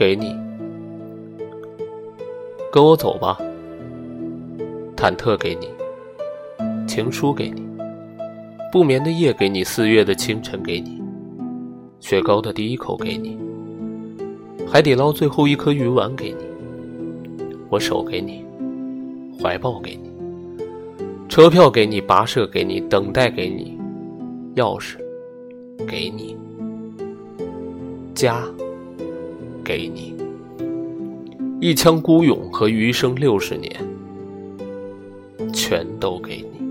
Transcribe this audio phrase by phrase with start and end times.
[0.00, 0.34] 给你，
[2.72, 3.38] 跟我走吧。
[4.96, 5.68] 忐忑给你，
[6.88, 7.62] 情书给你，
[8.72, 11.02] 不眠的夜给你，四月的清晨给你，
[12.00, 13.36] 雪糕的第一口给你，
[14.66, 16.46] 海底捞最后一颗鱼丸给你，
[17.68, 18.42] 我手给你，
[19.38, 20.10] 怀抱给你，
[21.28, 23.78] 车票给你，跋涉给你，等待给你，
[24.56, 24.96] 钥匙
[25.86, 26.34] 给你，
[28.14, 28.42] 家
[29.70, 30.16] 给你，
[31.60, 33.72] 一腔孤勇和余生六十年。
[35.52, 36.69] 全都给你。